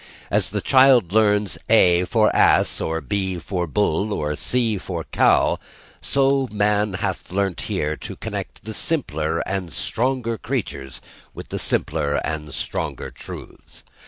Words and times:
As 0.31 0.49
the 0.49 0.61
child 0.61 1.13
learns 1.13 1.59
A 1.69 2.05
for 2.05 2.35
Ass 2.35 2.81
or 2.81 3.01
B 3.01 3.37
for 3.37 3.67
Bull 3.67 4.11
or 4.13 4.35
C 4.35 4.79
for 4.79 5.03
Cow, 5.03 5.59
so 6.01 6.47
man 6.51 6.93
has 6.95 7.31
learnt 7.31 7.61
here 7.69 7.95
to 7.97 8.15
connect 8.15 8.65
the 8.65 8.73
simpler 8.73 9.41
and 9.47 9.71
stronger 9.71 10.39
creatures 10.39 11.01
with 11.35 11.49
the 11.49 11.59
simpler 11.59 12.15
and 12.25 12.51
stronger 12.51 13.11
truths. 13.11 13.83